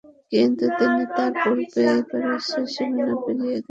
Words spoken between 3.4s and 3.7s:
গেছেন।